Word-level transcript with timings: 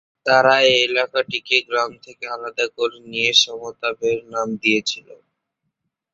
তারা 0.25 0.55
এই 0.67 0.77
এলাকাটিকে 0.87 1.57
গ্রাম 1.67 1.91
থেকে 2.05 2.25
আলাদা 2.35 2.65
করে 2.77 2.97
নিয়ে 3.07 3.31
সমতাবেড় 3.43 4.21
নাম 4.33 4.47
দিয়েছিল। 4.63 5.07